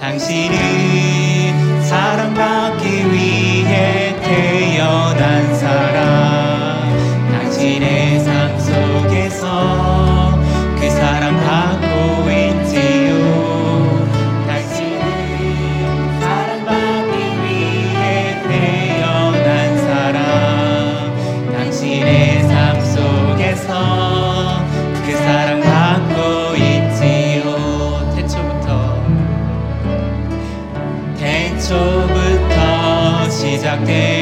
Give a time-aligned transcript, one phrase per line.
[0.00, 5.15] 당신이 사랑받기 위해 태어나
[33.84, 34.15] que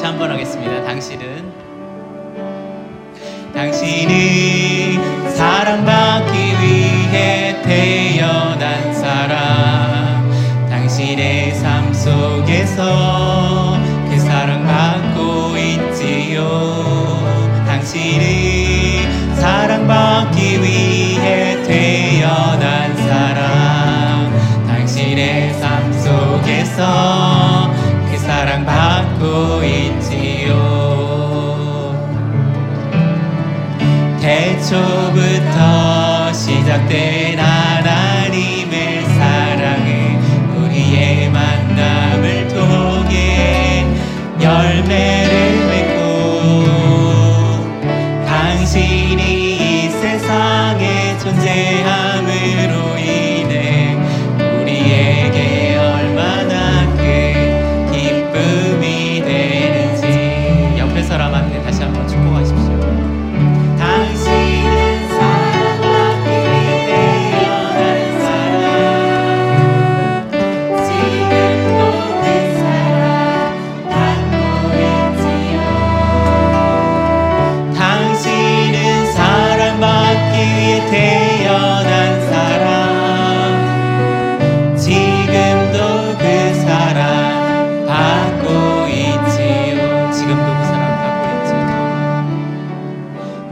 [0.00, 0.82] 다시 한 번 하겠습니다.
[0.84, 1.52] 당신은
[3.52, 4.98] 당신이
[5.28, 10.30] 사랑받기 위해 태어난 사람
[10.70, 13.19] 당신의 삶 속에서
[36.90, 40.18] 복된 하나님의 사랑은
[40.56, 43.86] 우리의 만남을 통해
[44.42, 46.64] 열매를 맺고
[48.26, 52.39] 당신이 이 세상에 존재함을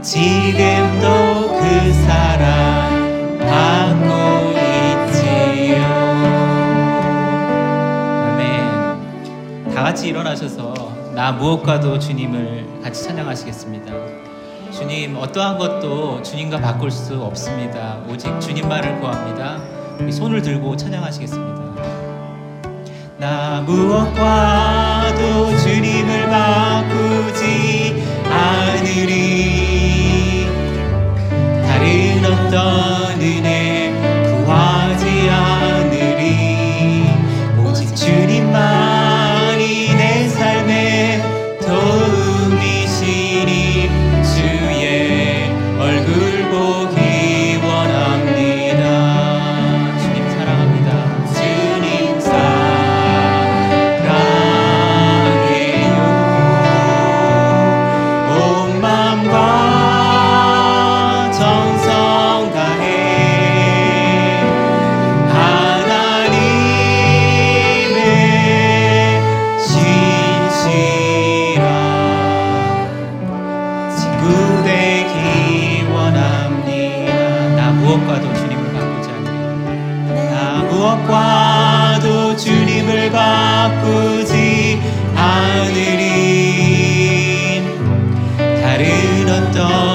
[0.09, 1.07] 지금도
[1.59, 4.57] 그 사랑 받고
[5.13, 5.83] 있지요.
[8.33, 9.71] 아멘.
[9.75, 10.73] 다 같이 일어나셔서
[11.13, 13.93] 나 무엇과도 주님을 같이 찬양하시겠습니다.
[14.71, 17.99] 주님, 어떠한 것도 주님과 바꿀 수 없습니다.
[18.09, 19.59] 오직 주님만을 구합니다.
[20.11, 21.59] 손을 들고 찬양하시겠습니다.
[23.19, 29.18] 나 무엇과도 주님을 바꾸지 않으리
[80.79, 84.81] 무엇과도 주님을 바꾸지
[85.13, 86.05] 않으리.
[88.37, 89.88] 다른 어떤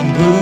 [0.00, 0.39] Some